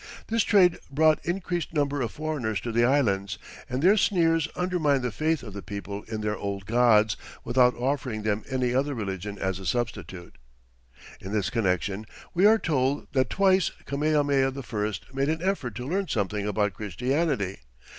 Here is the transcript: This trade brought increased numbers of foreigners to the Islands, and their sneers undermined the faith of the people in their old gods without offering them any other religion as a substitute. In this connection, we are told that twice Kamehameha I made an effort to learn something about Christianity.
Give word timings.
This 0.29 0.41
trade 0.43 0.79
brought 0.89 1.23
increased 1.23 1.75
numbers 1.75 2.03
of 2.03 2.11
foreigners 2.11 2.59
to 2.61 2.71
the 2.71 2.83
Islands, 2.83 3.37
and 3.69 3.83
their 3.83 3.95
sneers 3.97 4.47
undermined 4.55 5.03
the 5.03 5.11
faith 5.11 5.43
of 5.43 5.53
the 5.53 5.61
people 5.61 6.01
in 6.07 6.21
their 6.21 6.35
old 6.35 6.65
gods 6.65 7.15
without 7.43 7.75
offering 7.75 8.23
them 8.23 8.43
any 8.49 8.73
other 8.73 8.95
religion 8.95 9.37
as 9.37 9.59
a 9.59 9.65
substitute. 9.67 10.39
In 11.19 11.33
this 11.33 11.51
connection, 11.51 12.07
we 12.33 12.47
are 12.47 12.57
told 12.57 13.09
that 13.11 13.29
twice 13.29 13.69
Kamehameha 13.85 14.49
I 14.73 14.93
made 15.13 15.29
an 15.29 15.41
effort 15.43 15.75
to 15.75 15.87
learn 15.87 16.07
something 16.07 16.47
about 16.47 16.73
Christianity. 16.73 17.59